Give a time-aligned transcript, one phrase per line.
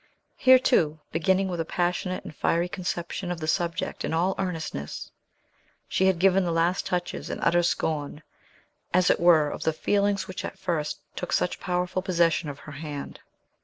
[0.37, 5.11] Here, too, beginning with a passionate and fiery conception of the subject in all earnestness,
[5.87, 8.23] she had given the last touches in utter scorn,
[8.95, 12.71] as it were, of the feelings which at first took such powerful possession of her
[12.71, 13.19] hand.